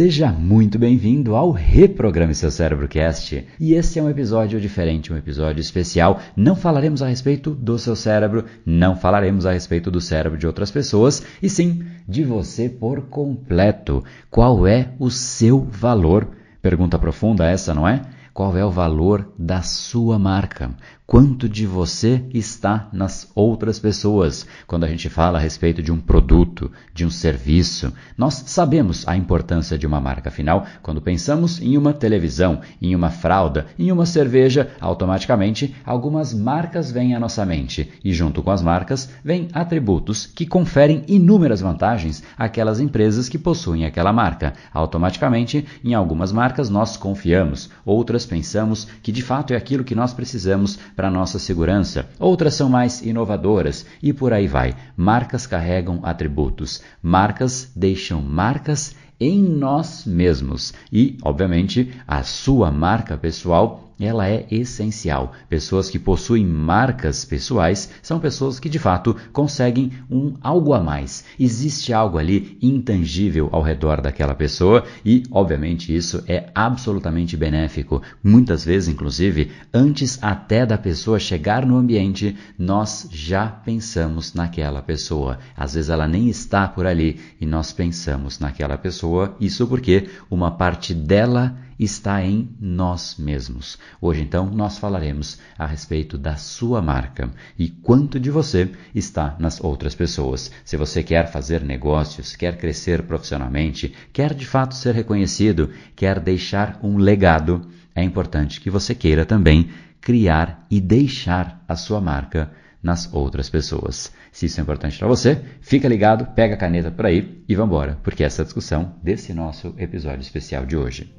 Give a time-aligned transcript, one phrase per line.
[0.00, 3.46] Seja muito bem-vindo ao Reprograme Seu Cérebro Cast.
[3.60, 6.20] E esse é um episódio diferente, um episódio especial.
[6.34, 10.70] Não falaremos a respeito do seu cérebro, não falaremos a respeito do cérebro de outras
[10.70, 14.02] pessoas, e sim de você por completo.
[14.30, 16.28] Qual é o seu valor?
[16.62, 18.00] Pergunta profunda essa, não é?
[18.32, 20.70] Qual é o valor da sua marca?
[21.10, 24.46] Quanto de você está nas outras pessoas.
[24.64, 29.16] Quando a gente fala a respeito de um produto, de um serviço, nós sabemos a
[29.16, 30.28] importância de uma marca.
[30.28, 36.92] Afinal, quando pensamos em uma televisão, em uma fralda, em uma cerveja, automaticamente algumas marcas
[36.92, 42.22] vêm à nossa mente e, junto com as marcas, vêm atributos que conferem inúmeras vantagens
[42.38, 44.52] àquelas empresas que possuem aquela marca.
[44.72, 50.14] Automaticamente, em algumas marcas nós confiamos, outras pensamos que de fato é aquilo que nós
[50.14, 54.76] precisamos para nossa segurança, outras são mais inovadoras e por aí vai.
[54.94, 60.74] Marcas carregam atributos, marcas deixam marcas em nós mesmos.
[60.92, 65.32] E, obviamente, a sua marca pessoal ela é essencial.
[65.48, 71.24] Pessoas que possuem marcas pessoais são pessoas que de fato conseguem um algo a mais.
[71.38, 78.02] Existe algo ali intangível ao redor daquela pessoa e, obviamente, isso é absolutamente benéfico.
[78.22, 85.38] Muitas vezes, inclusive, antes até da pessoa chegar no ambiente, nós já pensamos naquela pessoa.
[85.56, 89.36] Às vezes ela nem está por ali e nós pensamos naquela pessoa.
[89.40, 93.78] Isso porque uma parte dela está em nós mesmos.
[94.02, 99.64] Hoje, então, nós falaremos a respeito da sua marca e quanto de você está nas
[99.64, 100.52] outras pessoas.
[100.62, 106.78] Se você quer fazer negócios, quer crescer profissionalmente, quer de fato ser reconhecido, quer deixar
[106.82, 109.70] um legado, é importante que você queira também
[110.02, 114.12] criar e deixar a sua marca nas outras pessoas.
[114.32, 117.72] Se isso é importante para você, fica ligado, pega a caneta por aí e vamos
[117.72, 121.14] embora, porque essa é a discussão desse nosso episódio especial de hoje.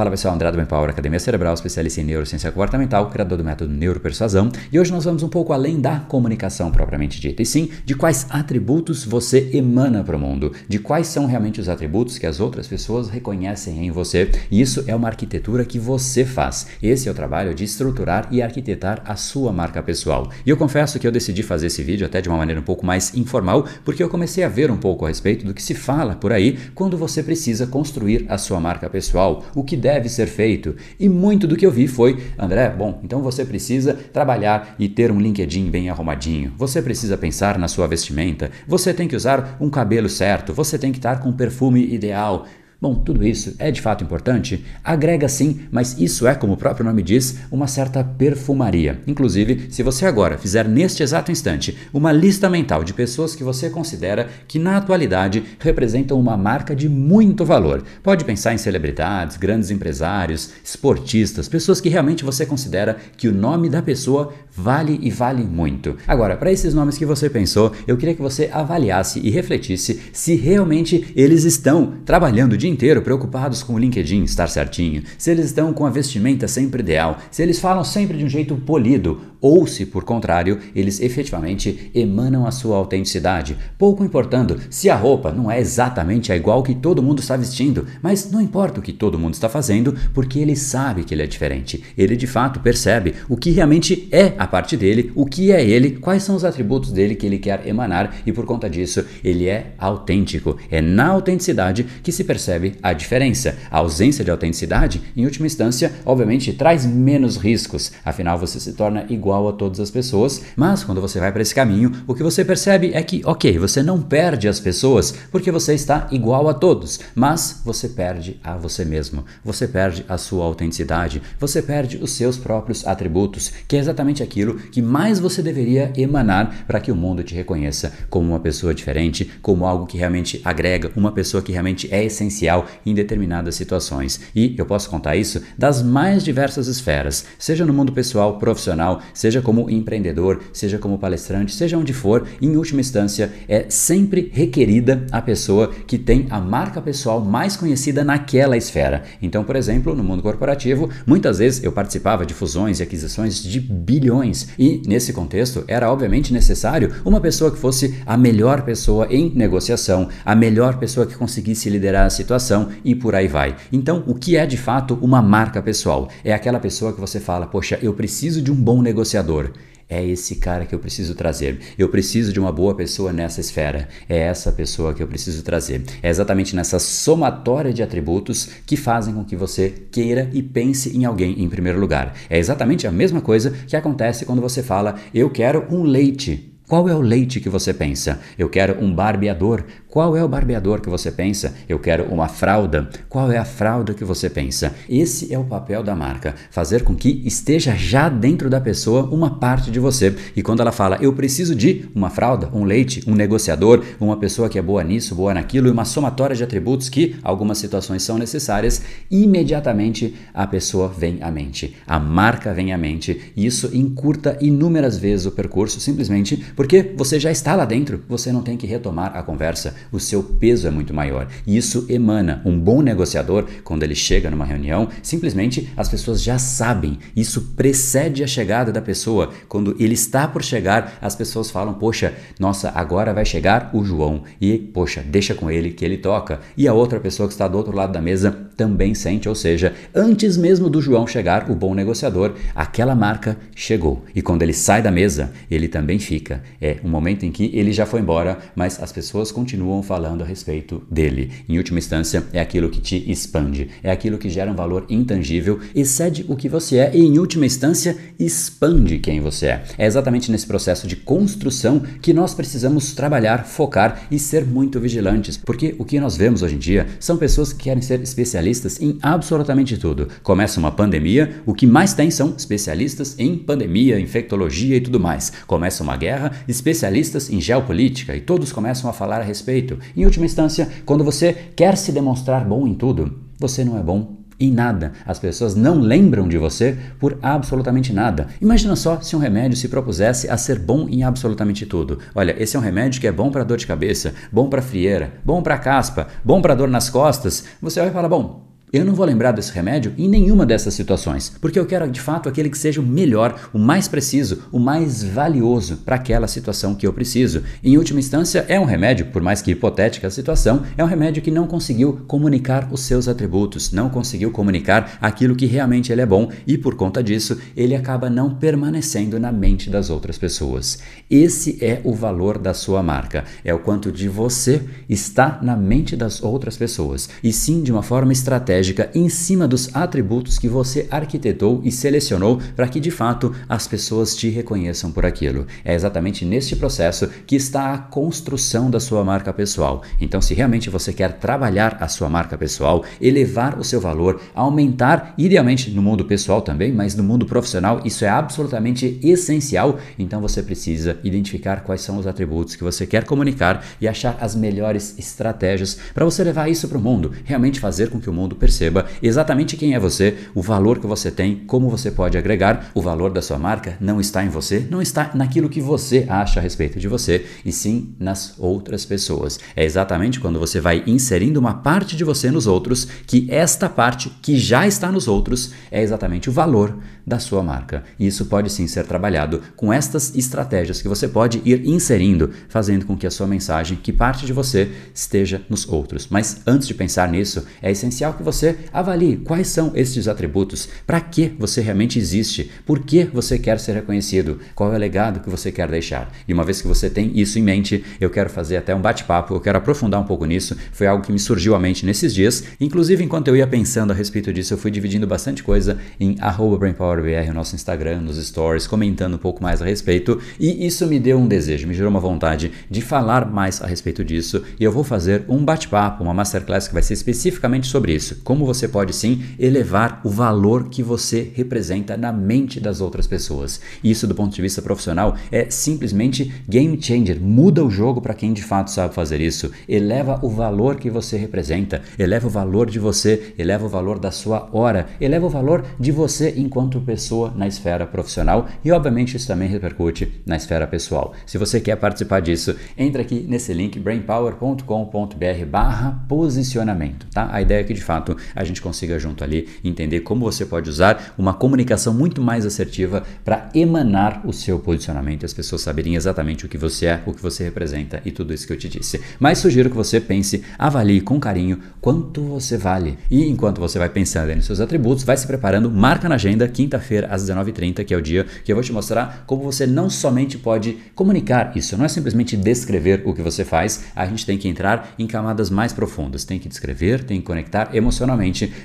[0.00, 4.50] Fala pessoal, André do Empower, Academia Cerebral, especialista em neurociência comportamental, criador do método Neuropersuasão,
[4.72, 8.26] e hoje nós vamos um pouco além da comunicação propriamente dita, e sim de quais
[8.30, 12.66] atributos você emana para o mundo, de quais são realmente os atributos que as outras
[12.66, 16.68] pessoas reconhecem em você, e isso é uma arquitetura que você faz.
[16.82, 20.30] Esse é o trabalho de estruturar e arquitetar a sua marca pessoal.
[20.46, 22.86] E eu confesso que eu decidi fazer esse vídeo até de uma maneira um pouco
[22.86, 26.14] mais informal, porque eu comecei a ver um pouco a respeito do que se fala
[26.14, 30.26] por aí quando você precisa construir a sua marca pessoal, o que deve deve ser
[30.26, 30.76] feito.
[30.98, 35.10] E muito do que eu vi foi, André, bom, então você precisa trabalhar e ter
[35.10, 36.52] um LinkedIn bem arrumadinho.
[36.56, 38.50] Você precisa pensar na sua vestimenta.
[38.68, 40.52] Você tem que usar um cabelo certo.
[40.54, 42.46] Você tem que estar com um perfume ideal.
[42.80, 44.64] Bom, tudo isso é de fato importante?
[44.82, 49.02] Agrega sim, mas isso é, como o próprio nome diz, uma certa perfumaria.
[49.06, 53.68] Inclusive, se você agora fizer neste exato instante uma lista mental de pessoas que você
[53.68, 59.70] considera que na atualidade representam uma marca de muito valor, pode pensar em celebridades, grandes
[59.70, 65.44] empresários, esportistas, pessoas que realmente você considera que o nome da pessoa vale e vale
[65.44, 65.98] muito.
[66.06, 70.34] Agora, para esses nomes que você pensou, eu queria que você avaliasse e refletisse se
[70.34, 75.72] realmente eles estão trabalhando de inteiro preocupados com o LinkedIn estar certinho, se eles estão
[75.72, 79.86] com a vestimenta sempre ideal, se eles falam sempre de um jeito polido, ou se,
[79.86, 85.58] por contrário, eles efetivamente emanam a sua autenticidade, pouco importando se a roupa não é
[85.58, 89.34] exatamente a igual que todo mundo está vestindo, mas não importa o que todo mundo
[89.34, 91.82] está fazendo, porque ele sabe que ele é diferente.
[91.96, 95.92] Ele de fato percebe o que realmente é a parte dele, o que é ele,
[95.92, 99.74] quais são os atributos dele que ele quer emanar e por conta disso ele é
[99.78, 100.56] autêntico.
[100.70, 103.56] É na autenticidade que se percebe percebe a diferença.
[103.70, 109.06] A ausência de autenticidade, em última instância, obviamente traz menos riscos, afinal você se torna
[109.08, 112.44] igual a todas as pessoas, mas quando você vai para esse caminho, o que você
[112.44, 117.00] percebe é que, ok, você não perde as pessoas porque você está igual a todos,
[117.14, 122.36] mas você perde a você mesmo, você perde a sua autenticidade, você perde os seus
[122.36, 127.22] próprios atributos, que é exatamente aquilo que mais você deveria emanar para que o mundo
[127.22, 131.88] te reconheça como uma pessoa diferente, como algo que realmente agrega, uma pessoa que realmente
[131.90, 132.49] é essencial
[132.84, 134.20] em determinadas situações.
[134.34, 139.40] E eu posso contar isso das mais diversas esferas, seja no mundo pessoal, profissional, seja
[139.40, 145.22] como empreendedor, seja como palestrante, seja onde for, em última instância, é sempre requerida a
[145.22, 149.04] pessoa que tem a marca pessoal mais conhecida naquela esfera.
[149.22, 153.60] Então, por exemplo, no mundo corporativo, muitas vezes eu participava de fusões e aquisições de
[153.60, 159.30] bilhões, e nesse contexto era obviamente necessário uma pessoa que fosse a melhor pessoa em
[159.34, 162.39] negociação, a melhor pessoa que conseguisse liderar a situação
[162.84, 163.56] e por aí vai.
[163.72, 166.08] Então, o que é de fato uma marca pessoal?
[166.24, 169.52] É aquela pessoa que você fala, poxa, eu preciso de um bom negociador.
[169.90, 171.58] É esse cara que eu preciso trazer.
[171.76, 173.88] Eu preciso de uma boa pessoa nessa esfera.
[174.08, 175.82] É essa pessoa que eu preciso trazer.
[176.00, 181.04] É exatamente nessa somatória de atributos que fazem com que você queira e pense em
[181.04, 182.14] alguém em primeiro lugar.
[182.30, 186.46] É exatamente a mesma coisa que acontece quando você fala: Eu quero um leite.
[186.68, 188.20] Qual é o leite que você pensa?
[188.38, 189.64] Eu quero um barbeador.
[189.90, 191.52] Qual é o barbeador que você pensa?
[191.68, 192.88] Eu quero uma fralda.
[193.08, 194.72] Qual é a fralda que você pensa?
[194.88, 199.40] Esse é o papel da marca, fazer com que esteja já dentro da pessoa uma
[199.40, 200.14] parte de você.
[200.36, 204.48] E quando ela fala, eu preciso de uma fralda, um leite, um negociador, uma pessoa
[204.48, 208.16] que é boa nisso, boa naquilo e uma somatória de atributos que algumas situações são
[208.16, 211.74] necessárias, imediatamente a pessoa vem à mente.
[211.84, 217.18] A marca vem à mente e isso encurta inúmeras vezes o percurso simplesmente porque você
[217.18, 220.70] já está lá dentro, você não tem que retomar a conversa o seu peso é
[220.70, 221.28] muito maior.
[221.46, 222.42] E isso emana.
[222.44, 226.98] Um bom negociador, quando ele chega numa reunião, simplesmente as pessoas já sabem.
[227.14, 229.30] Isso precede a chegada da pessoa.
[229.48, 234.24] Quando ele está por chegar, as pessoas falam: Poxa, nossa, agora vai chegar o João.
[234.40, 236.40] E, poxa, deixa com ele que ele toca.
[236.56, 239.74] E a outra pessoa que está do outro lado da mesa também sente, ou seja,
[239.94, 244.04] antes mesmo do João chegar, o bom negociador, aquela marca chegou.
[244.14, 246.42] E quando ele sai da mesa, ele também fica.
[246.60, 250.22] É um momento em que ele já foi embora, mas as pessoas continuam continuam falando
[250.22, 251.30] a respeito dele.
[251.48, 255.60] Em última instância, é aquilo que te expande, é aquilo que gera um valor intangível,
[255.74, 259.64] excede o que você é e, em última instância, expande quem você é.
[259.78, 265.36] É exatamente nesse processo de construção que nós precisamos trabalhar, focar e ser muito vigilantes,
[265.36, 268.98] porque o que nós vemos hoje em dia são pessoas que querem ser especialistas em
[269.02, 270.08] absolutamente tudo.
[270.22, 275.32] Começa uma pandemia, o que mais tem são especialistas em pandemia, infectologia e tudo mais.
[275.46, 279.59] Começa uma guerra, especialistas em geopolítica e todos começam a falar a respeito
[279.96, 284.20] em última instância, quando você quer se demonstrar bom em tudo, você não é bom
[284.40, 284.92] em nada.
[285.06, 288.28] As pessoas não lembram de você por absolutamente nada.
[288.40, 291.98] Imagina só se um remédio se propusesse a ser bom em absolutamente tudo.
[292.14, 295.12] Olha, esse é um remédio que é bom para dor de cabeça, bom para frieira,
[295.24, 297.44] bom para caspa, bom para dor nas costas.
[297.60, 301.58] Você vai falar, bom, eu não vou lembrar desse remédio em nenhuma dessas situações, porque
[301.58, 305.78] eu quero de fato aquele que seja o melhor, o mais preciso, o mais valioso
[305.78, 307.42] para aquela situação que eu preciso.
[307.64, 311.22] Em última instância, é um remédio, por mais que hipotética a situação, é um remédio
[311.22, 316.06] que não conseguiu comunicar os seus atributos, não conseguiu comunicar aquilo que realmente ele é
[316.06, 320.78] bom e por conta disso ele acaba não permanecendo na mente das outras pessoas.
[321.10, 325.96] Esse é o valor da sua marca, é o quanto de você está na mente
[325.96, 330.48] das outras pessoas e sim de uma forma estratégica estratégica em cima dos atributos que
[330.48, 335.46] você arquitetou e selecionou para que de fato as pessoas te reconheçam por aquilo.
[335.64, 339.82] É exatamente neste processo que está a construção da sua marca pessoal.
[340.00, 345.14] Então, se realmente você quer trabalhar a sua marca pessoal, elevar o seu valor, aumentar,
[345.16, 349.78] idealmente no mundo pessoal também, mas no mundo profissional, isso é absolutamente essencial.
[349.98, 354.34] Então, você precisa identificar quais são os atributos que você quer comunicar e achar as
[354.34, 358.36] melhores estratégias para você levar isso para o mundo, realmente fazer com que o mundo
[358.36, 362.70] perceba perceba exatamente quem é você, o valor que você tem, como você pode agregar.
[362.74, 366.40] O valor da sua marca não está em você, não está naquilo que você acha
[366.40, 369.38] a respeito de você, e sim nas outras pessoas.
[369.54, 374.10] É exatamente quando você vai inserindo uma parte de você nos outros que esta parte
[374.20, 376.76] que já está nos outros é exatamente o valor
[377.06, 377.84] da sua marca.
[377.98, 382.84] E isso pode sim ser trabalhado com estas estratégias que você pode ir inserindo, fazendo
[382.84, 386.08] com que a sua mensagem, que parte de você, esteja nos outros.
[386.10, 390.68] Mas antes de pensar nisso, é essencial que você você avalie quais são esses atributos,
[390.86, 395.20] para que você realmente existe, por que você quer ser reconhecido, qual é o legado
[395.20, 396.10] que você quer deixar.
[396.26, 399.34] E uma vez que você tem isso em mente, eu quero fazer até um bate-papo,
[399.34, 400.56] eu quero aprofundar um pouco nisso.
[400.72, 402.44] Foi algo que me surgiu à mente nesses dias.
[402.58, 406.16] Inclusive, enquanto eu ia pensando a respeito disso, eu fui dividindo bastante coisa em
[406.58, 410.18] BrainPowerBR, o nosso Instagram, nos stories, comentando um pouco mais a respeito.
[410.38, 414.02] E isso me deu um desejo, me gerou uma vontade de falar mais a respeito
[414.02, 414.42] disso.
[414.58, 418.46] E eu vou fazer um bate-papo, uma masterclass que vai ser especificamente sobre isso como
[418.46, 423.60] você pode sim elevar o valor que você representa na mente das outras pessoas.
[423.82, 427.20] Isso, do ponto de vista profissional, é simplesmente game changer.
[427.20, 429.50] Muda o jogo para quem de fato sabe fazer isso.
[429.68, 434.12] Eleva o valor que você representa, eleva o valor de você, eleva o valor da
[434.12, 439.26] sua hora, eleva o valor de você enquanto pessoa na esfera profissional e, obviamente, isso
[439.26, 441.14] também repercute na esfera pessoal.
[441.26, 447.08] Se você quer participar disso, entra aqui nesse link brainpower.com.br/barra posicionamento.
[447.12, 447.28] Tá?
[447.32, 450.68] A ideia é que de fato a gente consiga junto ali entender como você pode
[450.68, 456.44] usar uma comunicação muito mais assertiva para emanar o seu posicionamento as pessoas saberem exatamente
[456.46, 459.00] o que você é, o que você representa e tudo isso que eu te disse.
[459.18, 462.98] Mas sugiro que você pense, avalie com carinho quanto você vale.
[463.10, 467.08] E enquanto você vai pensando nos seus atributos, vai se preparando, marca na agenda, quinta-feira
[467.10, 470.36] às 19h30, que é o dia que eu vou te mostrar como você não somente
[470.36, 474.48] pode comunicar isso, não é simplesmente descrever o que você faz, a gente tem que
[474.48, 478.09] entrar em camadas mais profundas, tem que descrever, tem que conectar emocionalmente,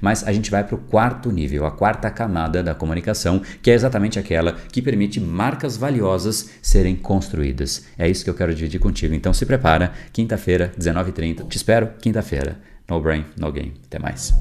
[0.00, 3.74] mas a gente vai para o quarto nível, a quarta camada da comunicação, que é
[3.74, 7.86] exatamente aquela que permite marcas valiosas serem construídas.
[7.98, 9.14] É isso que eu quero dividir contigo.
[9.14, 11.48] Então se prepara, quinta-feira, 19h30.
[11.48, 12.58] Te espero quinta-feira.
[12.88, 13.72] No brain, no game.
[13.86, 14.34] Até mais.